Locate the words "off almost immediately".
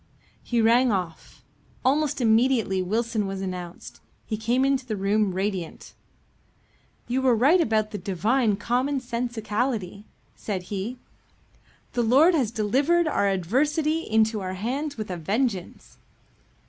0.91-2.81